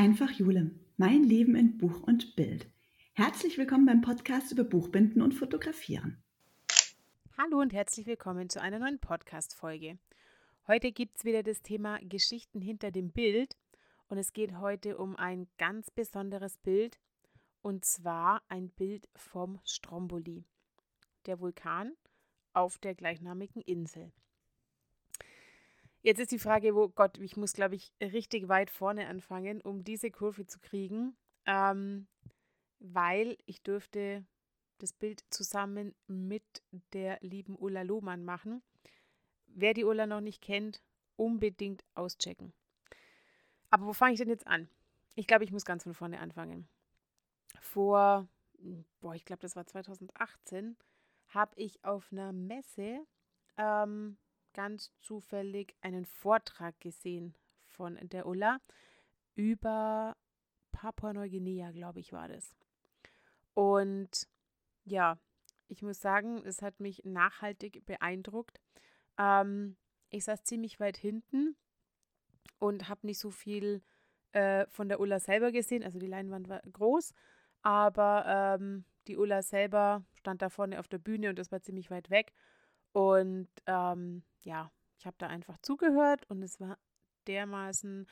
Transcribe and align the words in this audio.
Einfach 0.00 0.30
Jule, 0.30 0.70
mein 0.96 1.24
Leben 1.24 1.54
in 1.54 1.76
Buch 1.76 2.00
und 2.04 2.34
Bild. 2.34 2.66
Herzlich 3.12 3.58
willkommen 3.58 3.84
beim 3.84 4.00
Podcast 4.00 4.50
über 4.50 4.64
Buchbinden 4.64 5.20
und 5.20 5.34
Fotografieren. 5.34 6.22
Hallo 7.36 7.60
und 7.60 7.74
herzlich 7.74 8.06
willkommen 8.06 8.48
zu 8.48 8.62
einer 8.62 8.78
neuen 8.78 8.98
Podcast-Folge. 8.98 9.98
Heute 10.66 10.90
gibt 10.92 11.18
es 11.18 11.26
wieder 11.26 11.42
das 11.42 11.60
Thema 11.60 11.98
Geschichten 12.00 12.62
hinter 12.62 12.90
dem 12.90 13.10
Bild 13.12 13.58
und 14.08 14.16
es 14.16 14.32
geht 14.32 14.56
heute 14.56 14.96
um 14.96 15.16
ein 15.16 15.48
ganz 15.58 15.90
besonderes 15.90 16.56
Bild 16.56 16.98
und 17.60 17.84
zwar 17.84 18.40
ein 18.48 18.70
Bild 18.70 19.06
vom 19.14 19.60
Stromboli, 19.66 20.46
der 21.26 21.40
Vulkan 21.40 21.92
auf 22.54 22.78
der 22.78 22.94
gleichnamigen 22.94 23.60
Insel. 23.60 24.12
Jetzt 26.02 26.18
ist 26.18 26.32
die 26.32 26.38
Frage, 26.38 26.74
wo 26.74 26.88
Gott, 26.88 27.18
ich 27.18 27.36
muss, 27.36 27.52
glaube 27.52 27.74
ich, 27.74 27.92
richtig 28.00 28.48
weit 28.48 28.70
vorne 28.70 29.06
anfangen, 29.06 29.60
um 29.60 29.84
diese 29.84 30.10
Kurve 30.10 30.46
zu 30.46 30.58
kriegen, 30.58 31.14
ähm, 31.44 32.08
weil 32.78 33.36
ich 33.44 33.62
dürfte 33.62 34.24
das 34.78 34.94
Bild 34.94 35.22
zusammen 35.28 35.94
mit 36.06 36.62
der 36.94 37.18
lieben 37.20 37.54
Ulla 37.58 37.82
Lohmann 37.82 38.24
machen. 38.24 38.62
Wer 39.46 39.74
die 39.74 39.84
Ulla 39.84 40.06
noch 40.06 40.22
nicht 40.22 40.40
kennt, 40.40 40.82
unbedingt 41.16 41.84
auschecken. 41.94 42.54
Aber 43.68 43.84
wo 43.84 43.92
fange 43.92 44.14
ich 44.14 44.18
denn 44.18 44.30
jetzt 44.30 44.46
an? 44.46 44.70
Ich 45.16 45.26
glaube, 45.26 45.44
ich 45.44 45.52
muss 45.52 45.66
ganz 45.66 45.82
von 45.82 45.92
vorne 45.92 46.20
anfangen. 46.20 46.66
Vor, 47.60 48.26
boah, 49.00 49.14
ich 49.14 49.26
glaube, 49.26 49.42
das 49.42 49.54
war 49.54 49.66
2018, 49.66 50.78
habe 51.28 51.52
ich 51.56 51.84
auf 51.84 52.10
einer 52.10 52.32
Messe 52.32 53.06
ähm, 53.58 54.16
ganz 54.52 54.92
zufällig 55.00 55.74
einen 55.80 56.04
Vortrag 56.04 56.78
gesehen 56.80 57.34
von 57.66 57.96
der 58.02 58.26
Ulla 58.26 58.60
über 59.34 60.16
Papua-Neuguinea, 60.72 61.70
glaube 61.72 62.00
ich, 62.00 62.12
war 62.12 62.28
das. 62.28 62.54
Und 63.54 64.28
ja, 64.84 65.18
ich 65.68 65.82
muss 65.82 66.00
sagen, 66.00 66.42
es 66.44 66.62
hat 66.62 66.80
mich 66.80 67.02
nachhaltig 67.04 67.84
beeindruckt. 67.86 68.60
Ähm, 69.18 69.76
ich 70.10 70.24
saß 70.24 70.42
ziemlich 70.42 70.80
weit 70.80 70.96
hinten 70.96 71.56
und 72.58 72.88
habe 72.88 73.06
nicht 73.06 73.18
so 73.18 73.30
viel 73.30 73.82
äh, 74.32 74.66
von 74.66 74.88
der 74.88 75.00
Ulla 75.00 75.20
selber 75.20 75.52
gesehen. 75.52 75.84
Also 75.84 75.98
die 75.98 76.06
Leinwand 76.06 76.48
war 76.48 76.60
groß, 76.72 77.14
aber 77.62 78.24
ähm, 78.26 78.84
die 79.06 79.16
Ulla 79.16 79.42
selber 79.42 80.04
stand 80.14 80.42
da 80.42 80.50
vorne 80.50 80.78
auf 80.78 80.88
der 80.88 80.98
Bühne 80.98 81.30
und 81.30 81.38
das 81.38 81.52
war 81.52 81.62
ziemlich 81.62 81.90
weit 81.90 82.10
weg. 82.10 82.32
Und 82.92 83.48
ähm, 83.66 84.22
ja, 84.42 84.70
ich 84.98 85.06
habe 85.06 85.16
da 85.18 85.28
einfach 85.28 85.58
zugehört 85.62 86.28
und 86.28 86.42
es 86.42 86.60
war 86.60 86.78
dermaßen 87.26 88.06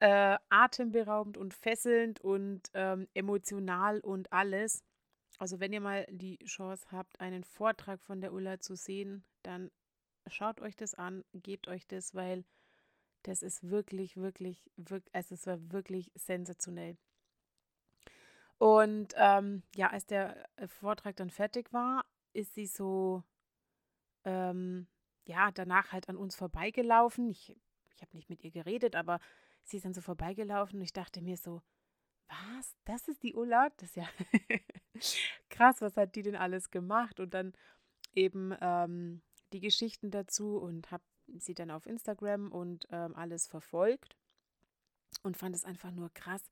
äh, 0.00 0.38
atemberaubend 0.48 1.36
und 1.36 1.54
fesselnd 1.54 2.20
und 2.20 2.70
ähm, 2.74 3.08
emotional 3.14 4.00
und 4.00 4.32
alles. 4.32 4.84
Also 5.38 5.60
wenn 5.60 5.72
ihr 5.72 5.80
mal 5.80 6.06
die 6.10 6.38
Chance 6.44 6.86
habt, 6.90 7.20
einen 7.20 7.44
Vortrag 7.44 8.00
von 8.02 8.20
der 8.20 8.32
Ulla 8.32 8.60
zu 8.60 8.74
sehen, 8.76 9.24
dann 9.42 9.70
schaut 10.26 10.60
euch 10.60 10.76
das 10.76 10.94
an, 10.94 11.24
gebt 11.32 11.68
euch 11.68 11.86
das, 11.86 12.14
weil 12.14 12.44
das 13.22 13.42
ist 13.42 13.68
wirklich, 13.68 14.16
wirklich, 14.16 14.70
wirklich, 14.76 15.14
also 15.14 15.34
es 15.34 15.46
war 15.46 15.72
wirklich 15.72 16.12
sensationell. 16.14 16.96
Und 18.58 19.14
ähm, 19.16 19.62
ja, 19.76 19.90
als 19.90 20.06
der 20.06 20.48
äh, 20.56 20.66
Vortrag 20.66 21.16
dann 21.16 21.30
fertig 21.30 21.72
war, 21.72 22.04
ist 22.32 22.54
sie 22.54 22.66
so 22.66 23.22
ähm, 24.28 24.86
ja, 25.24 25.50
danach 25.50 25.92
halt 25.92 26.08
an 26.08 26.16
uns 26.16 26.36
vorbeigelaufen. 26.36 27.30
Ich, 27.30 27.56
ich 27.94 28.02
habe 28.02 28.14
nicht 28.14 28.28
mit 28.28 28.44
ihr 28.44 28.50
geredet, 28.50 28.94
aber 28.94 29.20
sie 29.62 29.78
ist 29.78 29.86
dann 29.86 29.94
so 29.94 30.02
vorbeigelaufen 30.02 30.78
und 30.78 30.84
ich 30.84 30.92
dachte 30.92 31.22
mir 31.22 31.36
so, 31.36 31.62
was? 32.28 32.76
Das 32.84 33.08
ist 33.08 33.22
die 33.22 33.34
Ulla? 33.34 33.70
Das 33.78 33.88
ist 33.88 33.96
ja 33.96 34.08
krass, 35.48 35.80
was 35.80 35.96
hat 35.96 36.14
die 36.14 36.22
denn 36.22 36.36
alles 36.36 36.70
gemacht? 36.70 37.20
Und 37.20 37.32
dann 37.32 37.54
eben 38.14 38.54
ähm, 38.60 39.22
die 39.52 39.60
Geschichten 39.60 40.10
dazu 40.10 40.58
und 40.58 40.90
habe 40.90 41.04
sie 41.38 41.54
dann 41.54 41.70
auf 41.70 41.86
Instagram 41.86 42.52
und 42.52 42.86
ähm, 42.90 43.14
alles 43.16 43.46
verfolgt 43.46 44.16
und 45.22 45.38
fand 45.38 45.54
es 45.54 45.64
einfach 45.64 45.90
nur 45.90 46.10
krass, 46.12 46.42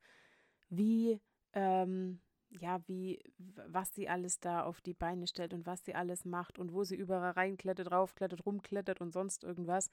wie 0.69 1.19
ähm, 1.53 2.21
ja, 2.49 2.79
wie, 2.87 3.19
was 3.37 3.93
sie 3.93 4.09
alles 4.09 4.39
da 4.39 4.63
auf 4.63 4.81
die 4.81 4.93
Beine 4.93 5.27
stellt 5.27 5.53
und 5.53 5.65
was 5.65 5.83
sie 5.83 5.95
alles 5.95 6.25
macht 6.25 6.59
und 6.59 6.73
wo 6.73 6.83
sie 6.83 6.95
überall 6.95 7.31
reinklettert, 7.31 7.91
raufklettert, 7.91 8.45
rumklettert 8.45 9.01
und 9.01 9.11
sonst 9.11 9.43
irgendwas. 9.43 9.89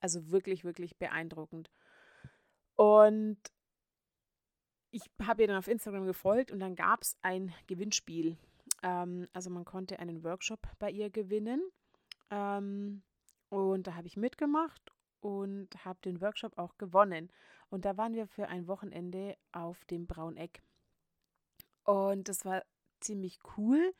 Also 0.00 0.30
wirklich, 0.30 0.64
wirklich 0.64 0.96
beeindruckend. 0.96 1.70
Und 2.74 3.38
ich 4.90 5.10
habe 5.22 5.42
ihr 5.42 5.48
dann 5.48 5.56
auf 5.56 5.68
Instagram 5.68 6.06
gefolgt 6.06 6.50
und 6.50 6.60
dann 6.60 6.74
gab 6.74 7.02
es 7.02 7.16
ein 7.22 7.54
Gewinnspiel. 7.66 8.36
Ähm, 8.82 9.28
also 9.32 9.48
man 9.50 9.64
konnte 9.64 9.98
einen 9.98 10.24
Workshop 10.24 10.60
bei 10.78 10.90
ihr 10.90 11.10
gewinnen. 11.10 11.62
Ähm, 12.30 13.02
und 13.48 13.86
da 13.86 13.94
habe 13.94 14.06
ich 14.06 14.16
mitgemacht 14.16 14.92
und 15.20 15.84
habe 15.84 16.00
den 16.04 16.20
Workshop 16.20 16.58
auch 16.58 16.76
gewonnen. 16.78 17.30
Und 17.70 17.84
da 17.84 17.96
waren 17.96 18.14
wir 18.14 18.26
für 18.26 18.48
ein 18.48 18.66
Wochenende 18.66 19.36
auf 19.52 19.84
dem 19.86 20.06
Brauneck. 20.06 20.62
Und 21.84 22.28
das 22.28 22.44
war 22.44 22.62
ziemlich 23.00 23.38
cool. 23.56 23.92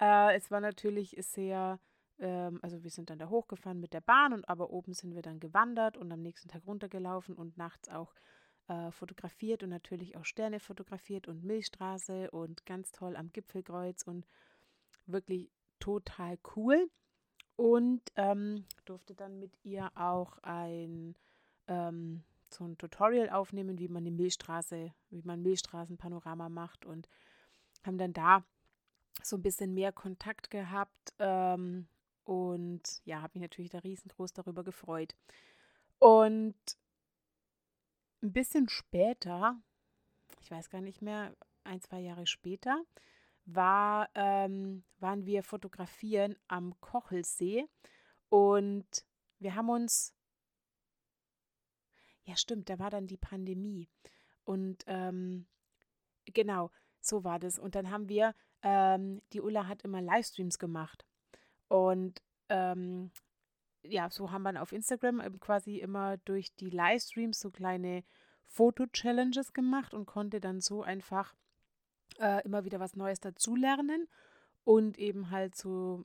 Äh, 0.00 0.36
es 0.36 0.50
war 0.50 0.60
natürlich 0.60 1.16
sehr, 1.18 1.80
ähm, 2.18 2.58
also 2.62 2.82
wir 2.82 2.90
sind 2.90 3.10
dann 3.10 3.18
da 3.18 3.28
hochgefahren 3.28 3.80
mit 3.80 3.92
der 3.92 4.00
Bahn 4.00 4.32
und 4.32 4.48
aber 4.48 4.70
oben 4.70 4.94
sind 4.94 5.14
wir 5.14 5.22
dann 5.22 5.40
gewandert 5.40 5.96
und 5.96 6.10
am 6.12 6.20
nächsten 6.20 6.48
Tag 6.48 6.66
runtergelaufen 6.66 7.34
und 7.34 7.56
nachts 7.56 7.88
auch 7.88 8.14
äh, 8.68 8.90
fotografiert 8.90 9.62
und 9.62 9.70
natürlich 9.70 10.16
auch 10.16 10.24
Sterne 10.24 10.60
fotografiert 10.60 11.28
und 11.28 11.44
Milchstraße 11.44 12.30
und 12.30 12.64
ganz 12.66 12.92
toll 12.92 13.16
am 13.16 13.30
Gipfelkreuz 13.32 14.02
und 14.02 14.26
wirklich 15.06 15.50
total 15.80 16.38
cool. 16.56 16.90
Und 17.56 18.02
ähm, 18.16 18.64
durfte 18.84 19.14
dann 19.14 19.38
mit 19.38 19.52
ihr 19.62 19.90
auch 19.94 20.38
ein 20.38 21.14
ähm, 21.68 22.24
so 22.54 22.64
ein 22.64 22.78
Tutorial 22.78 23.30
aufnehmen, 23.30 23.78
wie 23.78 23.88
man 23.88 24.04
die 24.04 24.10
Milchstraße, 24.10 24.92
wie 25.10 25.22
man 25.22 25.42
Milchstraßenpanorama 25.42 26.48
macht 26.48 26.84
und 26.84 27.08
haben 27.84 27.98
dann 27.98 28.12
da 28.12 28.44
so 29.22 29.36
ein 29.36 29.42
bisschen 29.42 29.74
mehr 29.74 29.92
Kontakt 29.92 30.50
gehabt 30.50 31.14
ähm, 31.18 31.86
und 32.24 33.02
ja, 33.04 33.20
habe 33.20 33.38
mich 33.38 33.42
natürlich 33.42 33.70
da 33.70 33.78
riesengroß 33.78 34.32
darüber 34.32 34.64
gefreut. 34.64 35.14
Und 35.98 36.56
ein 38.22 38.32
bisschen 38.32 38.68
später, 38.68 39.60
ich 40.40 40.50
weiß 40.50 40.70
gar 40.70 40.80
nicht 40.80 41.02
mehr, 41.02 41.36
ein, 41.64 41.80
zwei 41.80 42.00
Jahre 42.00 42.26
später, 42.26 42.82
war, 43.46 44.08
ähm, 44.14 44.84
waren 44.98 45.26
wir 45.26 45.42
fotografieren 45.42 46.36
am 46.48 46.78
Kochelsee 46.80 47.66
und 48.30 48.86
wir 49.38 49.54
haben 49.54 49.68
uns 49.68 50.14
ja, 52.24 52.36
stimmt, 52.36 52.68
da 52.68 52.78
war 52.78 52.90
dann 52.90 53.06
die 53.06 53.16
Pandemie. 53.16 53.88
Und 54.44 54.84
ähm, 54.86 55.46
genau, 56.26 56.70
so 57.00 57.24
war 57.24 57.38
das. 57.38 57.58
Und 57.58 57.74
dann 57.74 57.90
haben 57.90 58.08
wir, 58.08 58.34
ähm, 58.62 59.22
die 59.32 59.40
Ulla 59.40 59.66
hat 59.66 59.82
immer 59.82 60.00
Livestreams 60.00 60.58
gemacht. 60.58 61.06
Und 61.68 62.22
ähm, 62.48 63.10
ja, 63.82 64.10
so 64.10 64.30
haben 64.30 64.42
wir 64.42 64.62
auf 64.62 64.72
Instagram 64.72 65.20
quasi 65.40 65.78
immer 65.78 66.16
durch 66.18 66.54
die 66.54 66.70
Livestreams 66.70 67.40
so 67.40 67.50
kleine 67.50 68.04
Foto-Challenges 68.46 69.52
gemacht 69.52 69.94
und 69.94 70.06
konnte 70.06 70.40
dann 70.40 70.60
so 70.60 70.82
einfach 70.82 71.34
äh, 72.18 72.42
immer 72.44 72.64
wieder 72.64 72.80
was 72.80 72.96
Neues 72.96 73.20
dazulernen 73.20 74.08
und 74.64 74.98
eben 74.98 75.30
halt 75.30 75.54
so 75.54 76.04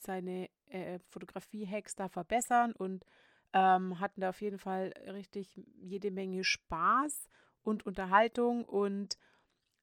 seine 0.00 0.48
äh, 0.68 0.98
Fotografie-Hacks 1.08 1.96
da 1.96 2.08
verbessern 2.08 2.72
und 2.72 3.04
ähm, 3.52 4.00
hatten 4.00 4.20
da 4.20 4.30
auf 4.30 4.40
jeden 4.40 4.58
Fall 4.58 4.92
richtig 5.06 5.60
jede 5.76 6.10
Menge 6.10 6.44
Spaß 6.44 7.28
und 7.62 7.86
Unterhaltung 7.86 8.64
und 8.64 9.18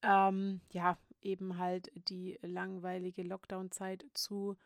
ähm, 0.02 0.62
ja, 0.70 0.98
eben 1.22 1.58
halt 1.58 1.92
die 1.96 2.38
langweilige 2.42 3.24
Lockdown-Zeit 3.24 4.06
zu, 4.14 4.58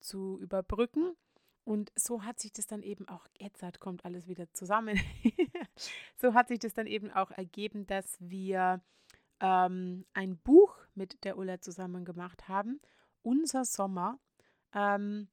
zu 0.00 0.38
überbrücken. 0.40 1.16
Und 1.64 1.92
so 1.94 2.24
hat 2.24 2.40
sich 2.40 2.52
das 2.52 2.66
dann 2.66 2.82
eben 2.82 3.06
auch, 3.08 3.26
jetzt 3.38 3.78
kommt 3.78 4.04
alles 4.04 4.26
wieder 4.26 4.52
zusammen, 4.52 4.98
so 6.16 6.34
hat 6.34 6.48
sich 6.48 6.58
das 6.58 6.74
dann 6.74 6.88
eben 6.88 7.10
auch 7.12 7.30
ergeben, 7.30 7.86
dass 7.86 8.16
wir 8.18 8.82
ähm, 9.38 10.04
ein 10.12 10.38
Buch 10.38 10.76
mit 10.94 11.22
der 11.24 11.38
Ulla 11.38 11.60
zusammen 11.60 12.04
gemacht 12.04 12.48
haben, 12.48 12.80
Unser 13.22 13.64
Sommer, 13.64 14.18
ähm, 14.74 15.28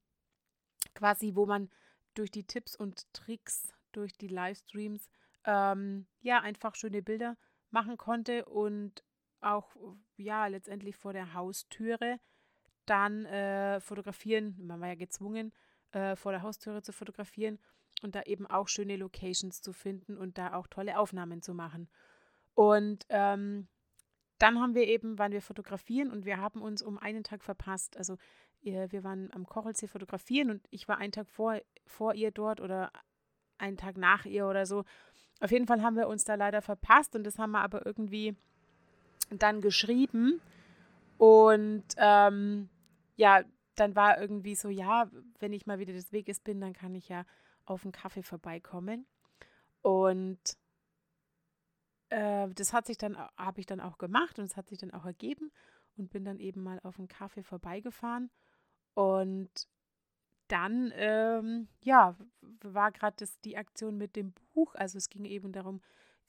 quasi, 0.94 1.36
wo 1.36 1.48
man 1.48 1.72
durch 2.20 2.32
die 2.32 2.44
Tipps 2.44 2.76
und 2.76 3.12
Tricks, 3.14 3.74
durch 3.94 4.18
die 4.18 4.28
Livestreams, 4.28 5.10
ähm, 5.46 6.06
ja, 6.20 6.42
einfach 6.42 6.76
schöne 6.76 7.02
Bilder 7.02 7.38
machen 7.72 7.98
konnte 7.98 8.46
und 8.46 9.04
auch, 9.42 9.74
ja, 10.18 10.48
letztendlich 10.48 10.98
vor 10.98 11.14
der 11.14 11.34
Haustüre 11.34 12.20
dann 12.86 13.26
äh, 13.26 13.80
fotografieren. 13.80 14.58
Man 14.60 14.82
war 14.82 14.90
ja 14.90 14.96
gezwungen, 14.96 15.54
äh, 15.92 16.18
vor 16.18 16.34
der 16.34 16.42
Haustüre 16.42 16.82
zu 16.82 16.92
fotografieren 16.92 17.58
und 18.02 18.16
da 18.16 18.24
eben 18.24 18.46
auch 18.48 18.68
schöne 18.68 18.98
Locations 18.98 19.62
zu 19.62 19.72
finden 19.72 20.18
und 20.18 20.38
da 20.38 20.54
auch 20.54 20.68
tolle 20.68 21.00
Aufnahmen 21.00 21.42
zu 21.42 21.54
machen. 21.54 21.90
Und 22.54 23.06
ähm, 23.08 23.70
dann 24.40 24.60
haben 24.60 24.76
wir 24.76 24.88
eben, 24.88 25.18
waren 25.18 25.32
wir 25.32 25.42
fotografieren 25.42 26.12
und 26.12 26.26
wir 26.26 26.38
haben 26.38 26.62
uns 26.62 26.82
um 26.82 26.98
einen 26.98 27.24
Tag 27.24 27.44
verpasst. 27.44 27.96
Also 27.96 28.18
wir 28.62 29.04
waren 29.04 29.32
am 29.34 29.46
Kochelsee 29.46 29.88
fotografieren 29.88 30.50
und 30.50 30.68
ich 30.70 30.88
war 30.88 30.98
einen 30.98 31.12
Tag 31.12 31.30
vor, 31.30 31.60
vor 31.86 32.14
ihr 32.14 32.32
dort 32.32 32.62
oder 32.62 32.92
einen 33.58 33.78
Tag 33.78 33.98
nach 33.98 34.26
ihr 34.26 34.48
oder 34.48 34.66
so. 34.66 34.84
Auf 35.40 35.52
jeden 35.52 35.68
Fall 35.68 35.82
haben 35.82 35.96
wir 35.96 36.08
uns 36.08 36.26
da 36.26 36.36
leider 36.36 36.62
verpasst 36.62 37.16
und 37.16 37.24
das 37.24 37.40
haben 37.40 37.52
wir 37.52 37.62
aber 37.62 37.86
irgendwie 37.86 38.36
dann 39.30 39.62
geschrieben. 39.62 40.42
Und 41.18 41.84
ähm, 41.98 42.70
ja, 43.16 43.44
dann 43.76 43.96
war 43.96 44.20
irgendwie 44.20 44.56
so, 44.56 44.70
ja, 44.70 45.10
wenn 45.40 45.54
ich 45.54 45.66
mal 45.66 45.80
wieder 45.80 45.94
des 45.94 46.12
Weges 46.12 46.40
bin, 46.40 46.60
dann 46.60 46.74
kann 46.74 46.96
ich 46.96 47.10
ja 47.10 47.26
auf 47.66 47.84
einen 47.84 47.92
Kaffee 47.92 48.24
vorbeikommen. 48.24 49.06
Und 49.82 50.40
äh, 52.10 52.50
das 52.50 52.74
hat 52.74 52.86
sich 52.86 52.98
dann, 52.98 53.18
habe 53.38 53.60
ich 53.60 53.66
dann 53.66 53.80
auch 53.80 53.98
gemacht 53.98 54.40
und 54.40 54.46
es 54.46 54.58
hat 54.58 54.68
sich 54.68 54.78
dann 54.78 54.92
auch 54.92 55.06
ergeben 55.06 55.52
und 55.98 56.10
bin 56.10 56.26
dann 56.26 56.40
eben 56.40 56.64
mal 56.64 56.80
auf 56.84 56.98
einen 56.98 57.08
Kaffee 57.08 57.44
vorbeigefahren. 57.44 58.30
Und 59.00 59.50
dann, 60.50 60.92
ähm, 60.94 61.70
ja, 61.82 62.18
war 62.60 62.92
gerade 62.92 63.26
die 63.46 63.56
Aktion 63.56 63.98
mit 63.98 64.18
dem 64.18 64.34
Buch. 64.54 64.76
Also 64.76 64.98
es 64.98 65.10
ging 65.10 65.24
eben 65.24 65.54
darum, 65.54 65.80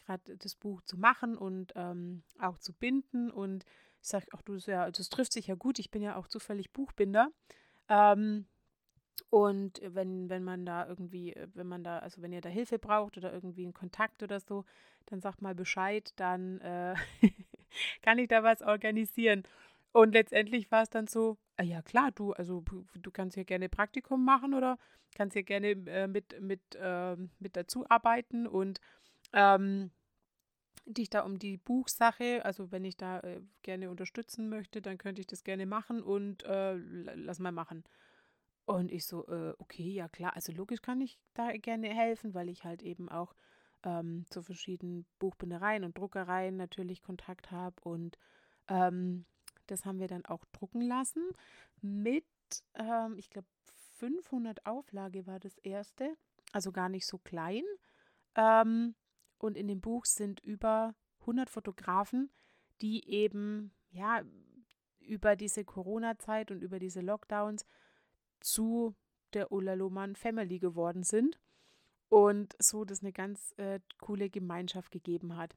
gerade 0.06 0.36
das 0.36 0.54
Buch 0.54 0.80
zu 0.82 0.96
machen 0.96 1.36
und 1.36 1.72
ähm, 1.74 2.22
auch 2.38 2.58
zu 2.58 2.72
binden. 2.72 3.28
Und 3.28 3.64
ich 4.00 4.06
sage, 4.06 4.26
ach 4.32 4.42
du, 4.42 4.54
ja, 4.54 4.88
das 4.88 5.08
trifft 5.08 5.32
sich 5.32 5.48
ja 5.48 5.56
gut. 5.56 5.80
Ich 5.80 5.90
bin 5.90 6.00
ja 6.00 6.14
auch 6.14 6.28
zufällig 6.28 6.70
Buchbinder. 6.70 7.32
Ähm, 7.88 8.46
und 9.30 9.80
wenn, 9.84 10.28
wenn 10.28 10.44
man 10.44 10.64
da 10.64 10.86
irgendwie, 10.86 11.34
wenn 11.54 11.66
man 11.66 11.82
da, 11.82 11.98
also 11.98 12.22
wenn 12.22 12.32
ihr 12.32 12.40
da 12.40 12.48
Hilfe 12.48 12.78
braucht 12.78 13.16
oder 13.16 13.32
irgendwie 13.32 13.64
einen 13.64 13.74
Kontakt 13.74 14.22
oder 14.22 14.38
so, 14.38 14.64
dann 15.06 15.20
sagt 15.20 15.42
mal 15.42 15.56
Bescheid, 15.56 16.12
dann 16.14 16.60
äh, 16.60 16.94
kann 18.02 18.18
ich 18.18 18.28
da 18.28 18.44
was 18.44 18.62
organisieren. 18.62 19.42
Und 19.90 20.12
letztendlich 20.12 20.70
war 20.70 20.84
es 20.84 20.90
dann 20.90 21.08
so, 21.08 21.36
ja 21.62 21.82
klar, 21.82 22.10
du, 22.12 22.32
also 22.32 22.62
du 22.94 23.10
kannst 23.10 23.34
hier 23.34 23.44
gerne 23.44 23.68
Praktikum 23.68 24.24
machen 24.24 24.54
oder 24.54 24.78
kannst 25.14 25.34
hier 25.34 25.42
gerne 25.42 25.70
äh, 25.70 26.06
mit, 26.06 26.40
mit, 26.40 26.60
äh, 26.74 27.16
mit 27.38 27.56
dazu 27.56 27.84
arbeiten 27.88 28.46
und 28.46 28.80
ähm, 29.32 29.90
dich 30.86 31.10
da 31.10 31.20
um 31.20 31.38
die 31.38 31.56
Buchsache, 31.56 32.44
also 32.44 32.72
wenn 32.72 32.84
ich 32.84 32.96
da 32.96 33.20
äh, 33.20 33.40
gerne 33.62 33.90
unterstützen 33.90 34.48
möchte, 34.48 34.80
dann 34.82 34.98
könnte 34.98 35.20
ich 35.20 35.26
das 35.26 35.44
gerne 35.44 35.66
machen 35.66 36.02
und 36.02 36.42
äh, 36.44 36.74
lass 36.74 37.38
mal 37.38 37.52
machen. 37.52 37.84
Und 38.64 38.90
ich 38.92 39.06
so, 39.06 39.26
äh, 39.26 39.54
okay, 39.58 39.90
ja 39.90 40.08
klar, 40.08 40.34
also 40.36 40.52
logisch 40.52 40.82
kann 40.82 41.00
ich 41.00 41.18
da 41.34 41.50
gerne 41.52 41.88
helfen, 41.88 42.34
weil 42.34 42.48
ich 42.48 42.64
halt 42.64 42.82
eben 42.82 43.08
auch 43.08 43.34
ähm, 43.82 44.24
zu 44.30 44.42
verschiedenen 44.42 45.06
Buchbindereien 45.18 45.84
und 45.84 45.96
Druckereien 45.96 46.56
natürlich 46.56 47.02
Kontakt 47.02 47.50
habe 47.50 47.76
und 47.82 48.18
ähm, 48.68 49.26
das 49.70 49.84
haben 49.84 50.00
wir 50.00 50.08
dann 50.08 50.24
auch 50.26 50.44
drucken 50.52 50.80
lassen 50.80 51.22
mit, 51.80 52.26
ähm, 52.74 53.16
ich 53.16 53.30
glaube, 53.30 53.48
500 53.98 54.66
Auflage 54.66 55.26
war 55.26 55.38
das 55.38 55.56
erste, 55.58 56.16
also 56.52 56.72
gar 56.72 56.88
nicht 56.88 57.06
so 57.06 57.18
klein. 57.18 57.64
Ähm, 58.34 58.94
und 59.38 59.56
in 59.56 59.68
dem 59.68 59.80
Buch 59.80 60.04
sind 60.06 60.40
über 60.40 60.94
100 61.20 61.50
Fotografen, 61.50 62.30
die 62.80 63.08
eben, 63.08 63.72
ja, 63.90 64.22
über 65.00 65.36
diese 65.36 65.64
Corona-Zeit 65.64 66.50
und 66.50 66.62
über 66.62 66.78
diese 66.78 67.00
Lockdowns 67.00 67.64
zu 68.40 68.94
der 69.32 69.52
Ulla 69.52 69.74
Lohmann 69.74 70.16
Family 70.16 70.58
geworden 70.58 71.02
sind 71.02 71.38
und 72.08 72.54
so 72.58 72.84
das 72.84 73.00
eine 73.00 73.12
ganz 73.12 73.54
äh, 73.56 73.80
coole 73.98 74.30
Gemeinschaft 74.30 74.90
gegeben 74.90 75.36
hat. 75.36 75.56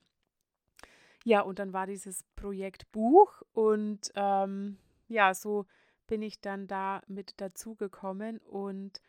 Ja, 1.23 1.41
und 1.41 1.59
dann 1.59 1.73
war 1.73 1.87
dieses 1.87 2.23
Projekt 2.35 2.91
Buch 2.91 3.41
und 3.53 4.11
ähm, 4.15 4.77
ja, 5.07 5.33
so 5.33 5.65
bin 6.05 6.21
ich 6.21 6.41
dann 6.41 6.67
da 6.67 7.01
mit 7.07 7.39
dazugekommen 7.39 8.39
und 8.39 9.01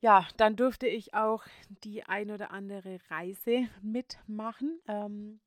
ja, 0.00 0.28
dann 0.36 0.54
durfte 0.54 0.86
ich 0.86 1.14
auch 1.14 1.44
die 1.82 2.04
ein 2.04 2.30
oder 2.30 2.50
andere 2.52 3.00
Reise 3.08 3.68
mitmachen, 3.82 4.80
ähm, 4.86 5.40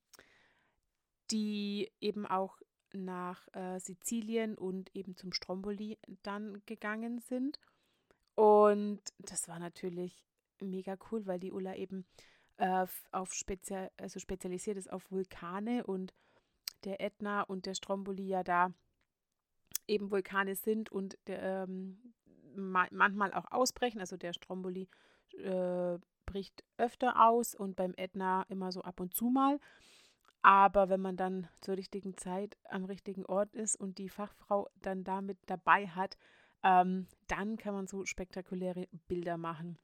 die 1.30 1.92
eben 2.02 2.26
auch 2.26 2.60
nach 2.92 3.48
äh, 3.54 3.80
Sizilien 3.80 4.58
und 4.58 4.94
eben 4.96 5.16
zum 5.16 5.32
Stromboli 5.32 5.98
dann 6.24 6.62
gegangen 6.66 7.20
sind. 7.20 7.60
Und 8.36 9.02
das 9.20 9.48
war 9.48 9.60
natürlich 9.60 10.26
mega 10.60 10.98
cool, 11.12 11.26
weil 11.26 11.40
die 11.40 11.52
Ulla 11.52 11.76
eben 11.76 12.06
äh, 12.62 12.86
auf 13.12 13.34
spezial, 13.34 13.90
also 13.98 14.20
spezialisiert 14.20 14.78
ist 14.78 14.92
auf 14.92 15.10
Vulkane 15.12 15.84
und 15.84 16.14
der 16.84 17.02
Ätna 17.02 17.42
und 17.42 17.66
der 17.66 17.74
Stromboli 17.74 18.28
ja 18.28 18.44
da 18.44 18.72
eben 19.88 20.12
Vulkane 20.12 20.56
sind 20.56 20.92
und 20.92 21.18
der, 21.26 21.42
ähm, 21.64 22.14
ma 22.56 22.86
manchmal 22.92 23.34
auch 23.34 23.52
ausbrechen. 23.52 24.00
Also 24.00 24.16
der 24.16 24.34
Stromboli 24.34 24.88
äh, 25.40 25.98
bricht 26.28 26.64
öfter 26.78 27.28
aus 27.28 27.56
und 27.56 27.76
beim 27.76 27.94
Ätna 27.98 28.44
immer 28.44 28.72
so 28.72 28.82
ab 28.84 29.00
und 29.00 29.16
zu 29.16 29.26
mal. 29.26 29.60
Aber 30.44 30.90
wenn 30.90 31.02
man 31.02 31.18
dann 31.18 31.48
zur 31.62 31.78
richtigen 31.78 32.16
Zeit 32.16 32.58
am 32.70 32.86
richtigen 32.86 33.26
Ort 33.26 33.56
ist 33.56 33.76
und 33.76 33.98
die 33.98 34.10
Fachfrau 34.10 34.70
dann 34.76 35.04
damit 35.04 35.40
dabei 35.48 35.88
hat, 35.88 36.16
ähm, 36.64 37.08
dann 37.28 37.58
kann 37.58 37.74
man 37.74 37.88
so 37.88 38.06
spektakuläre 38.06 38.88
Bilder 39.08 39.38
machen. 39.38 39.80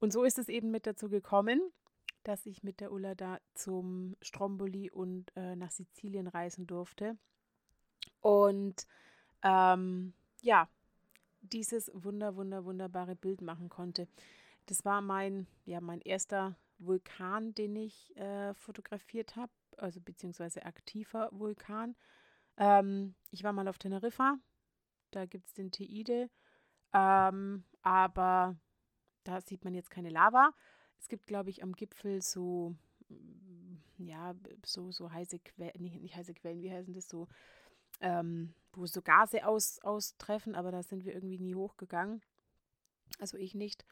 Und 0.00 0.12
so 0.12 0.24
ist 0.24 0.38
es 0.38 0.48
eben 0.48 0.72
mit 0.72 0.86
dazu 0.86 1.08
gekommen, 1.08 1.60
dass 2.26 2.44
ich 2.44 2.64
mit 2.64 2.80
der 2.80 2.90
Ulla 2.90 3.14
da 3.14 3.38
zum 3.54 4.16
Stromboli 4.20 4.90
und 4.90 5.30
äh, 5.36 5.54
nach 5.54 5.70
Sizilien 5.70 6.26
reisen 6.26 6.66
durfte. 6.66 7.16
Und 8.20 8.86
ähm, 9.42 10.12
ja, 10.40 10.68
dieses 11.40 11.88
wunder, 11.94 12.34
wunder, 12.34 12.64
wunderbare 12.64 13.14
Bild 13.14 13.42
machen 13.42 13.68
konnte. 13.68 14.08
Das 14.66 14.84
war 14.84 15.00
mein, 15.02 15.46
ja, 15.64 15.80
mein 15.80 16.00
erster 16.00 16.56
Vulkan, 16.78 17.54
den 17.54 17.76
ich 17.76 18.16
äh, 18.16 18.54
fotografiert 18.54 19.36
habe, 19.36 19.52
also 19.76 20.00
beziehungsweise 20.00 20.64
aktiver 20.64 21.28
Vulkan. 21.30 21.94
Ähm, 22.56 23.14
ich 23.30 23.44
war 23.44 23.52
mal 23.52 23.68
auf 23.68 23.78
Teneriffa, 23.78 24.36
da 25.12 25.26
gibt 25.26 25.46
es 25.46 25.54
den 25.54 25.70
Teide, 25.70 26.28
ähm, 26.92 27.64
aber 27.82 28.56
da 29.22 29.40
sieht 29.40 29.64
man 29.64 29.74
jetzt 29.74 29.90
keine 29.90 30.10
Lava. 30.10 30.52
Es 30.98 31.08
gibt, 31.08 31.26
glaube 31.26 31.50
ich, 31.50 31.62
am 31.62 31.72
Gipfel 31.72 32.22
so, 32.22 32.74
mm, 33.08 33.76
ja, 33.98 34.34
so, 34.64 34.90
so 34.92 35.10
heiße 35.10 35.38
Quellen, 35.38 35.72
nicht, 35.78 36.00
nicht 36.00 36.16
heiße 36.16 36.34
Quellen, 36.34 36.62
wie 36.62 36.72
heißen 36.72 36.94
das 36.94 37.08
so, 37.08 37.28
ähm, 38.00 38.54
wo 38.72 38.86
so 38.86 39.02
Gase 39.02 39.46
aus, 39.46 39.78
austreffen, 39.80 40.54
aber 40.54 40.70
da 40.70 40.82
sind 40.82 41.04
wir 41.04 41.14
irgendwie 41.14 41.38
nie 41.38 41.54
hochgegangen. 41.54 42.22
Also 43.18 43.38
ich 43.38 43.54
nicht. 43.54 43.84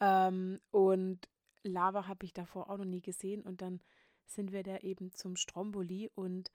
Ähm, 0.00 0.60
und 0.70 1.28
Lava 1.62 2.06
habe 2.06 2.24
ich 2.24 2.32
davor 2.32 2.70
auch 2.70 2.78
noch 2.78 2.84
nie 2.84 3.00
gesehen. 3.00 3.42
Und 3.42 3.62
dann 3.62 3.80
sind 4.26 4.52
wir 4.52 4.62
da 4.62 4.78
eben 4.78 5.12
zum 5.12 5.36
Stromboli 5.36 6.10
und 6.14 6.50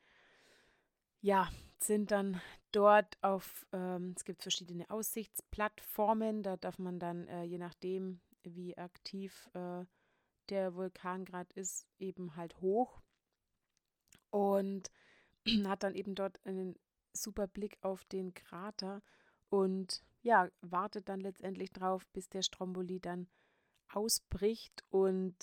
ja, 1.22 1.50
sind 1.80 2.12
dann 2.12 2.42
dort 2.72 3.18
auf, 3.22 3.66
ähm, 3.74 4.14
es 4.16 4.26
gibt 4.26 4.42
verschiedene 4.42 4.90
Aussichtsplattformen, 4.90 6.44
da 6.44 6.58
darf 6.58 6.80
man 6.80 7.00
dann, 7.00 7.28
äh, 7.28 7.44
je 7.44 7.58
nachdem, 7.58 8.20
wie 8.44 8.78
aktiv 8.78 9.50
äh, 9.54 9.86
der 10.50 10.76
Vulkan 10.76 11.26
gerade 11.26 11.54
ist, 11.56 11.88
eben 12.00 12.36
halt 12.36 12.60
hoch 12.62 13.02
und 14.30 14.92
hat 15.66 15.84
dann 15.84 15.96
eben 15.96 16.16
dort 16.16 16.40
einen 16.46 16.76
super 17.14 17.48
Blick 17.48 17.78
auf 17.82 18.04
den 18.06 18.34
Krater 18.34 19.02
und 19.50 20.04
ja, 20.24 20.50
wartet 20.62 21.10
dann 21.10 21.20
letztendlich 21.20 21.72
drauf, 21.72 22.08
bis 22.10 22.30
der 22.30 22.42
Stromboli 22.42 23.00
dann 23.00 23.28
ausbricht 23.90 24.84
und 24.90 25.36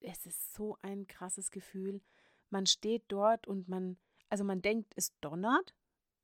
es 0.00 0.26
ist 0.26 0.54
so 0.54 0.76
ein 0.82 1.06
krasses 1.06 1.50
Gefühl. 1.50 2.02
Man 2.50 2.66
steht 2.66 3.04
dort 3.08 3.46
und 3.46 3.68
man, 3.68 3.96
also 4.28 4.44
man 4.44 4.62
denkt, 4.62 4.92
es 4.96 5.12
donnert, 5.20 5.74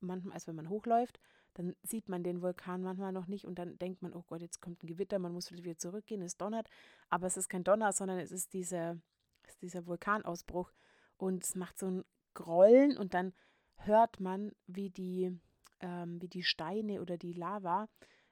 manchmal, 0.01 0.35
also 0.35 0.49
wenn 0.49 0.57
man 0.57 0.69
hochläuft, 0.69 1.21
dann 1.55 1.75
sieht 1.83 2.09
man 2.09 2.23
den 2.25 2.43
Vulkan 2.43 2.83
manchmal 2.83 3.13
noch 3.13 3.27
nicht 3.27 3.45
und 3.45 3.59
dann 3.59 3.79
denkt 3.79 4.03
man, 4.03 4.13
oh 4.13 4.25
Gott, 4.27 4.43
jetzt 4.43 4.61
kommt 4.61 4.83
ein 4.83 4.87
Gewitter, 4.87 5.19
man 5.19 5.33
muss 5.33 5.53
wieder 5.53 5.77
zurückgehen, 5.79 6.23
es 6.23 6.37
donnert. 6.37 6.69
Aber 7.11 7.27
es 7.27 7.37
ist 7.37 7.49
kein 7.49 7.65
Donner, 7.65 7.93
sondern 7.93 8.19
es 8.19 8.33
ist, 8.33 8.53
diese, 8.53 9.01
ist 9.47 9.63
dieser 9.63 9.87
Vulkanausbruch 9.87 10.73
und 11.17 11.45
es 11.45 11.55
macht 11.55 11.79
so 11.79 11.87
ein 11.87 12.05
Grollen 12.35 12.97
und 12.97 13.15
dann 13.15 13.33
hört 13.77 14.19
man, 14.19 14.53
wie 14.67 14.91
die, 14.91 15.39
ähm, 15.81 16.21
wie 16.21 16.29
die 16.29 16.43
Steine 16.43 17.01
oder 17.01 17.17
die 17.17 17.33
Lava 17.33 17.89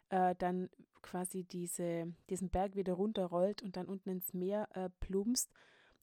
äh, 0.08 0.34
dann 0.36 0.68
quasi 1.00 1.44
diese, 1.44 2.12
diesen 2.28 2.50
Berg 2.50 2.74
wieder 2.74 2.94
runterrollt 2.94 3.62
und 3.62 3.76
dann 3.76 3.86
unten 3.86 4.10
ins 4.10 4.34
Meer 4.34 4.68
äh, 4.74 4.90
plumpst. 5.00 5.50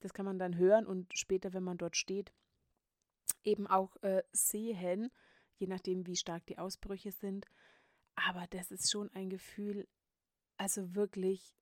Das 0.00 0.14
kann 0.14 0.24
man 0.24 0.38
dann 0.38 0.56
hören 0.56 0.86
und 0.86 1.12
später, 1.16 1.52
wenn 1.52 1.62
man 1.62 1.78
dort 1.78 1.96
steht, 1.96 2.32
eben 3.44 3.66
auch 3.66 3.96
äh, 4.02 4.22
sehen 4.32 5.10
je 5.60 5.66
nachdem, 5.66 6.06
wie 6.06 6.16
stark 6.16 6.46
die 6.46 6.58
Ausbrüche 6.58 7.12
sind. 7.12 7.46
Aber 8.14 8.46
das 8.48 8.70
ist 8.70 8.90
schon 8.90 9.10
ein 9.14 9.30
Gefühl, 9.30 9.86
also 10.56 10.94
wirklich, 10.94 11.54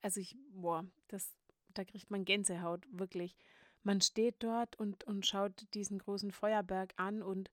also 0.00 0.20
ich, 0.20 0.36
boah, 0.50 0.84
das, 1.08 1.32
da 1.68 1.84
kriegt 1.84 2.10
man 2.10 2.24
Gänsehaut, 2.24 2.86
wirklich. 2.90 3.36
man 3.82 4.00
steht 4.00 4.36
dort 4.42 4.76
und, 4.76 5.04
und 5.04 5.26
schaut 5.26 5.66
diesen 5.74 5.98
großen 5.98 6.30
Feuerberg 6.30 6.92
an 6.96 7.22
und 7.22 7.50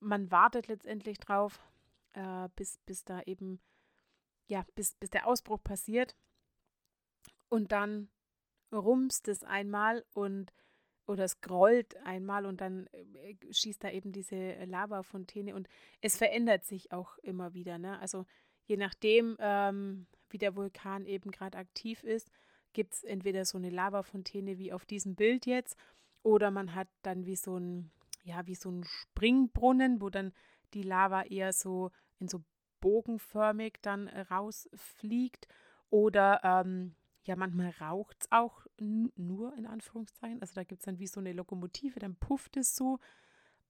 man 0.00 0.30
wartet 0.30 0.68
letztendlich 0.68 1.18
drauf, 1.18 1.60
äh, 2.12 2.48
bis, 2.56 2.78
bis 2.78 3.04
da 3.04 3.22
eben, 3.22 3.60
ja, 4.46 4.66
bis, 4.74 4.94
bis 4.96 5.10
der 5.10 5.26
Ausbruch 5.26 5.62
passiert. 5.62 6.14
Und 7.48 7.72
dann 7.72 8.10
rumst 8.72 9.28
es 9.28 9.44
einmal 9.44 10.04
und 10.12 10.52
oder 11.06 11.24
es 11.24 11.40
grollt 11.40 11.96
einmal 12.04 12.46
und 12.46 12.60
dann 12.60 12.86
äh, 12.88 13.34
schießt 13.50 13.84
da 13.84 13.90
eben 13.90 14.12
diese 14.12 14.64
Lavafontäne 14.64 15.54
und 15.54 15.68
es 16.00 16.16
verändert 16.16 16.64
sich 16.64 16.92
auch 16.92 17.18
immer 17.18 17.54
wieder. 17.54 17.78
Ne? 17.78 17.98
Also 18.00 18.24
je 18.66 18.76
nachdem, 18.76 19.36
ähm, 19.38 20.06
wie 20.30 20.38
der 20.38 20.56
Vulkan 20.56 21.06
eben 21.06 21.30
gerade 21.30 21.58
aktiv 21.58 22.02
ist, 22.02 22.30
gibt 22.72 22.94
es 22.94 23.04
entweder 23.04 23.44
so 23.44 23.58
eine 23.58 23.70
Lavafontäne 23.70 24.58
wie 24.58 24.72
auf 24.72 24.86
diesem 24.86 25.14
Bild 25.14 25.46
jetzt 25.46 25.76
oder 26.22 26.50
man 26.50 26.74
hat 26.74 26.88
dann 27.02 27.26
wie 27.26 27.36
so 27.36 27.56
ein, 27.56 27.90
ja, 28.24 28.46
wie 28.46 28.54
so 28.54 28.70
ein 28.70 28.84
Springbrunnen, 28.84 30.00
wo 30.00 30.10
dann 30.10 30.32
die 30.72 30.82
Lava 30.82 31.22
eher 31.22 31.52
so 31.52 31.90
in 32.18 32.28
so 32.28 32.42
bogenförmig 32.80 33.74
dann 33.82 34.08
rausfliegt 34.08 35.46
oder 35.90 36.40
ähm, 36.42 36.94
ja, 37.24 37.36
manchmal 37.36 37.70
raucht 37.80 38.16
es 38.20 38.32
auch 38.32 38.66
nur 38.78 39.56
in 39.56 39.66
Anführungszeichen. 39.66 40.40
Also 40.40 40.54
da 40.54 40.64
gibt 40.64 40.80
es 40.80 40.84
dann 40.84 40.98
wie 40.98 41.06
so 41.06 41.20
eine 41.20 41.32
Lokomotive, 41.32 41.98
dann 41.98 42.16
pufft 42.16 42.56
es 42.56 42.76
so. 42.76 42.98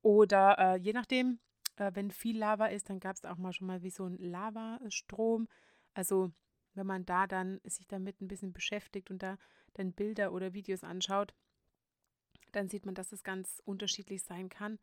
Oder 0.02 0.58
äh, 0.58 0.76
je 0.76 0.92
nachdem, 0.92 1.38
äh, 1.76 1.90
wenn 1.94 2.10
viel 2.10 2.38
Lava 2.38 2.66
ist, 2.66 2.90
dann 2.90 3.00
gab 3.00 3.16
es 3.16 3.24
auch 3.24 3.38
mal 3.38 3.52
schon 3.52 3.66
mal 3.66 3.82
wie 3.82 3.90
so 3.90 4.04
ein 4.04 4.18
Lavastrom. 4.18 5.48
Also 5.94 6.32
wenn 6.74 6.86
man 6.86 7.04
da 7.04 7.26
dann 7.26 7.60
sich 7.64 7.86
damit 7.86 8.20
ein 8.20 8.28
bisschen 8.28 8.52
beschäftigt 8.52 9.10
und 9.10 9.22
da 9.22 9.38
dann 9.74 9.92
Bilder 9.92 10.32
oder 10.32 10.52
Videos 10.52 10.84
anschaut, 10.84 11.34
dann 12.52 12.68
sieht 12.68 12.86
man, 12.86 12.94
dass 12.94 13.12
es 13.12 13.22
ganz 13.22 13.62
unterschiedlich 13.64 14.22
sein 14.22 14.48
kann. 14.48 14.78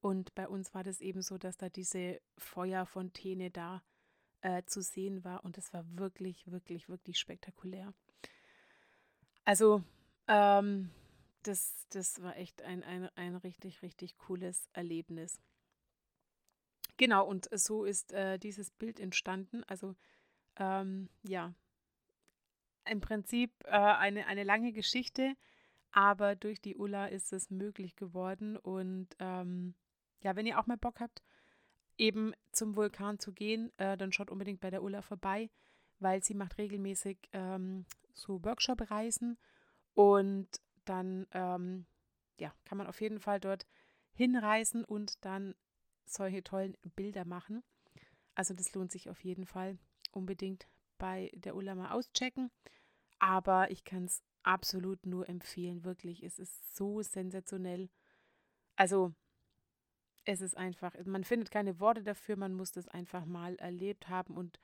Und 0.00 0.34
bei 0.34 0.48
uns 0.48 0.74
war 0.74 0.84
das 0.84 1.00
eben 1.00 1.22
so, 1.22 1.38
dass 1.38 1.56
da 1.56 1.68
diese 1.68 2.20
Feuerfontäne 2.36 3.50
da 3.50 3.82
äh, 4.42 4.62
zu 4.66 4.82
sehen 4.82 5.24
war. 5.24 5.44
Und 5.44 5.56
es 5.58 5.72
war 5.72 5.84
wirklich, 5.96 6.50
wirklich, 6.50 6.88
wirklich 6.88 7.18
spektakulär. 7.18 7.94
Also, 9.44 9.82
ähm, 10.26 10.90
das, 11.42 11.86
das 11.90 12.22
war 12.22 12.36
echt 12.36 12.62
ein, 12.62 12.82
ein, 12.82 13.08
ein 13.16 13.36
richtig, 13.36 13.82
richtig 13.82 14.16
cooles 14.18 14.68
Erlebnis. 14.72 15.40
Genau, 16.96 17.26
und 17.26 17.48
so 17.52 17.84
ist 17.84 18.12
äh, 18.12 18.38
dieses 18.38 18.70
Bild 18.70 19.00
entstanden. 19.00 19.64
Also, 19.64 19.96
ähm, 20.56 21.10
ja, 21.22 21.54
im 22.86 23.00
Prinzip 23.00 23.52
äh, 23.64 23.70
eine, 23.70 24.26
eine 24.26 24.44
lange 24.44 24.72
Geschichte, 24.72 25.34
aber 25.90 26.36
durch 26.36 26.60
die 26.60 26.76
Ulla 26.76 27.06
ist 27.06 27.32
es 27.32 27.50
möglich 27.50 27.96
geworden. 27.96 28.56
Und 28.56 29.08
ähm, 29.18 29.74
ja, 30.22 30.36
wenn 30.36 30.46
ihr 30.46 30.58
auch 30.58 30.66
mal 30.66 30.76
Bock 30.76 31.00
habt, 31.00 31.22
eben 31.96 32.32
zum 32.52 32.76
Vulkan 32.76 33.18
zu 33.18 33.32
gehen, 33.32 33.72
äh, 33.78 33.96
dann 33.96 34.12
schaut 34.12 34.30
unbedingt 34.30 34.60
bei 34.60 34.70
der 34.70 34.82
Ulla 34.82 35.02
vorbei, 35.02 35.50
weil 36.04 36.22
sie 36.22 36.34
macht 36.34 36.58
regelmäßig 36.58 37.18
ähm, 37.32 37.86
so 38.12 38.44
Workshop-Reisen 38.44 39.38
und 39.94 40.48
dann 40.84 41.26
ähm, 41.32 41.86
ja, 42.38 42.52
kann 42.66 42.76
man 42.78 42.86
auf 42.86 43.00
jeden 43.00 43.20
Fall 43.20 43.40
dort 43.40 43.66
hinreisen 44.12 44.84
und 44.84 45.24
dann 45.24 45.54
solche 46.04 46.44
tollen 46.44 46.76
Bilder 46.94 47.24
machen. 47.24 47.64
Also 48.34 48.52
das 48.52 48.74
lohnt 48.74 48.92
sich 48.92 49.08
auf 49.08 49.24
jeden 49.24 49.46
Fall 49.46 49.78
unbedingt 50.12 50.68
bei 50.98 51.30
der 51.34 51.56
Ulla 51.56 51.74
mal 51.74 51.90
auschecken. 51.92 52.50
Aber 53.18 53.70
ich 53.70 53.84
kann 53.84 54.04
es 54.04 54.22
absolut 54.42 55.06
nur 55.06 55.26
empfehlen, 55.28 55.84
wirklich. 55.84 56.22
Es 56.22 56.38
ist 56.38 56.76
so 56.76 57.00
sensationell. 57.00 57.88
Also 58.76 59.14
es 60.26 60.42
ist 60.42 60.56
einfach, 60.56 60.94
man 61.06 61.24
findet 61.24 61.50
keine 61.50 61.80
Worte 61.80 62.02
dafür, 62.02 62.36
man 62.36 62.52
muss 62.52 62.72
das 62.72 62.88
einfach 62.88 63.24
mal 63.24 63.56
erlebt 63.56 64.08
haben 64.08 64.36
und 64.36 64.60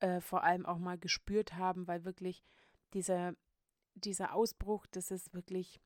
äh, 0.00 0.20
vor 0.20 0.44
allem 0.44 0.66
auch 0.66 0.78
mal 0.78 0.98
gespürt 0.98 1.54
haben, 1.54 1.86
weil 1.86 2.04
wirklich 2.04 2.42
dieser, 2.94 3.34
dieser 3.94 4.34
Ausbruch, 4.34 4.86
das 4.90 5.10
ist 5.10 5.34
wirklich, 5.34 5.80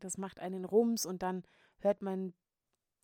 das 0.00 0.18
macht 0.18 0.38
einen 0.40 0.64
Rums 0.64 1.06
und 1.06 1.22
dann 1.22 1.44
hört 1.78 2.02
man, 2.02 2.34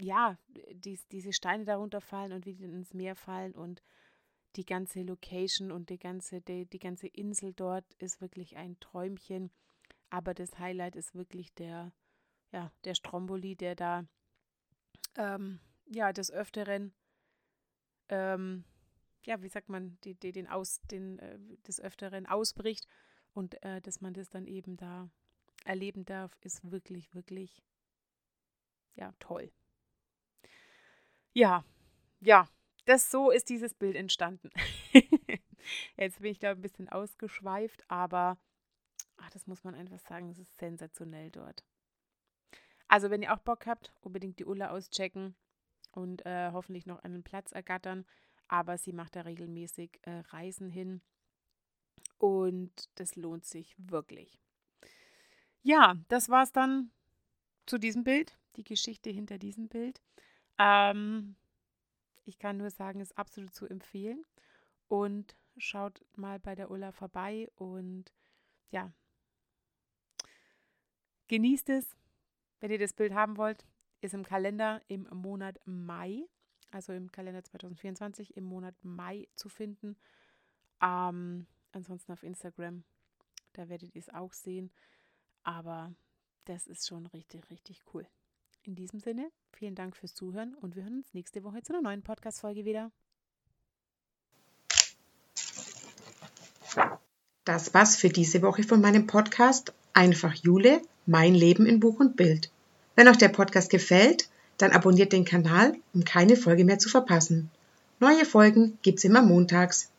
ja, 0.01 0.39
die, 0.49 0.99
diese 1.13 1.33
Steine 1.33 1.65
darunter 1.65 2.01
fallen 2.01 2.33
und 2.33 2.47
wie 2.47 2.55
die 2.55 2.65
ins 2.65 2.95
Meer 2.95 3.17
fallen 3.17 3.55
und 3.55 3.83
die 4.57 4.65
ganze 4.65 5.03
Location 5.03 5.71
und 5.71 5.91
die 5.91 5.99
ganze, 5.99 6.41
die, 6.41 6.67
die 6.67 6.79
ganze 6.79 7.07
Insel 7.07 7.53
dort 7.53 7.85
ist 7.95 8.21
wirklich 8.21 8.57
ein 8.57 8.79
Träumchen. 8.81 9.51
Aber 10.09 10.35
das 10.35 10.59
Highlight 10.59 10.97
ist 10.97 11.15
wirklich 11.15 11.55
der, 11.55 11.93
ja, 12.51 12.73
der 12.85 12.95
Stromboli, 12.95 13.55
der 13.55 13.77
da 13.77 14.05
ähm, 15.17 15.61
ja, 15.87 16.13
des 16.13 16.31
Öfteren, 16.31 16.93
ähm, 18.09 18.65
ja, 19.25 19.43
wie 19.43 19.49
sagt 19.49 19.69
man, 19.69 19.99
die, 20.05 20.15
die, 20.15 20.33
den 20.33 20.49
Aus, 20.49 20.81
den, 20.91 21.19
äh, 21.19 21.39
des 21.67 21.81
Öfteren 21.81 22.27
ausbricht 22.27 22.87
und 23.33 23.63
äh, 23.63 23.81
dass 23.81 24.01
man 24.01 24.15
das 24.15 24.29
dann 24.31 24.47
eben 24.47 24.77
da 24.77 25.09
erleben 25.65 26.05
darf, 26.05 26.37
ist 26.41 26.71
wirklich, 26.71 27.15
wirklich, 27.15 27.63
ja, 28.95 29.13
toll. 29.19 29.53
Ja, 31.33 31.65
ja, 32.21 32.49
das 32.87 33.11
so 33.11 33.31
ist 33.31 33.49
dieses 33.49 33.75
Bild 33.75 33.97
entstanden. 33.97 34.51
Jetzt 35.97 36.21
bin 36.21 36.33
ich 36.33 36.39
da 36.39 36.53
ein 36.53 36.61
bisschen 36.61 36.89
ausgeschweift, 36.89 37.85
aber 37.89 38.39
ach, 39.19 39.31
das 39.31 39.47
muss 39.47 39.63
man 39.65 39.75
einfach 39.75 40.01
sagen, 40.01 40.31
es 40.31 40.39
ist 40.39 40.59
sensationell 40.59 41.31
dort. 41.31 41.65
Also, 42.89 43.11
wenn 43.11 43.23
ihr 43.23 43.33
auch 43.33 43.39
Bock 43.39 43.67
habt, 43.67 43.93
unbedingt 44.01 44.41
die 44.41 44.45
Ulla 44.45 44.71
auschecken 44.71 45.37
und 45.93 46.27
äh, 46.27 46.51
hoffentlich 46.53 46.87
noch 46.87 47.03
einen 47.05 47.23
Platz 47.23 47.53
ergattern. 47.53 48.05
Aber 48.51 48.79
sie 48.79 48.93
macht 48.93 49.15
da 49.15 49.21
regelmäßig 49.21 50.01
äh, 50.03 50.19
Reisen 50.31 50.71
hin 50.71 51.03
und 52.19 52.73
das 52.97 53.15
lohnt 53.15 53.45
sich 53.45 53.77
wirklich. 53.79 54.41
Ja, 55.63 55.95
das 56.09 56.29
war 56.29 56.43
es 56.43 56.51
dann 56.51 56.91
zu 57.67 57.79
diesem 57.79 58.03
Bild, 58.03 58.37
die 58.57 58.65
Geschichte 58.65 59.09
hinter 59.09 59.39
diesem 59.39 59.69
Bild. 59.69 60.03
Ähm, 60.59 61.37
ich 62.25 62.41
kann 62.41 62.57
nur 62.57 62.71
sagen, 62.71 63.01
es 63.01 63.13
ist 63.13 63.19
absolut 63.19 63.55
zu 63.55 63.67
empfehlen. 63.67 64.27
Und 64.89 65.37
schaut 65.57 66.05
mal 66.17 66.41
bei 66.41 66.57
der 66.57 66.73
Ulla 66.73 66.91
vorbei 66.91 67.49
und 67.55 68.13
ja, 68.73 68.93
genießt 71.29 71.69
es, 71.69 71.97
wenn 72.59 72.73
ihr 72.73 72.81
das 72.81 72.95
Bild 72.95 73.15
haben 73.15 73.37
wollt, 73.37 73.65
ist 74.01 74.15
im 74.15 74.25
Kalender 74.25 74.83
im 74.89 75.07
Monat 75.13 75.61
Mai, 75.67 76.25
also 76.71 76.93
im 76.93 77.11
Kalender 77.11 77.43
2024 77.43 78.37
im 78.37 78.45
Monat 78.45 78.75
Mai 78.83 79.29
zu 79.35 79.49
finden. 79.49 79.97
Ähm, 80.83 81.47
ansonsten 81.73 82.13
auf 82.13 82.23
Instagram, 82.23 82.85
da 83.53 83.69
werdet 83.69 83.95
ihr 83.95 84.01
es 84.01 84.09
auch 84.09 84.33
sehen. 84.33 84.71
Aber 85.43 85.93
das 86.45 86.67
ist 86.67 86.87
schon 86.87 87.07
richtig, 87.07 87.51
richtig 87.51 87.83
cool. 87.93 88.07
In 88.63 88.75
diesem 88.75 89.01
Sinne, 89.01 89.31
vielen 89.53 89.75
Dank 89.75 89.97
fürs 89.97 90.15
Zuhören 90.15 90.55
und 90.55 90.77
wir 90.77 90.83
hören 90.83 90.99
uns 90.99 91.15
nächste 91.15 91.45
Woche 91.45 91.63
zu 91.63 91.73
einer 91.73 91.83
neuen 91.83 92.03
Podcast-Folge 92.03 92.65
wieder. 92.65 92.91
Das 97.45 97.73
war's 97.73 97.97
für 97.97 98.11
diese 98.11 98.43
Woche 98.43 98.63
von 98.63 98.81
meinem 98.81 99.07
Podcast 99.07 99.73
Einfach 99.93 100.35
Jule, 100.35 100.83
mein 101.07 101.35
Leben 101.35 101.67
in 101.67 101.81
Buch 101.81 101.99
und 101.99 102.17
Bild. 102.17 102.51
Wenn 102.95 103.09
euch 103.09 103.17
der 103.17 103.29
Podcast 103.29 103.71
gefällt, 103.71 104.29
dann 104.63 104.73
abonniert 104.73 105.13
den 105.13 105.25
Kanal, 105.25 105.75
um 105.95 106.05
keine 106.05 106.37
Folge 106.37 106.65
mehr 106.65 106.79
zu 106.79 106.89
verpassen. 106.89 107.51
Neue 107.99 108.25
Folgen 108.25 108.79
gibt's 108.83 109.05
immer 109.05 109.23
montags. 109.23 109.91